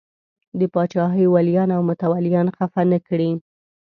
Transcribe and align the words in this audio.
د 0.59 0.61
پاچاهۍ 0.73 1.25
ولیان 1.35 1.69
او 1.75 1.81
متولیان 1.89 2.47
خفه 2.57 2.81
نه 2.91 2.99
کړي. 3.07 3.31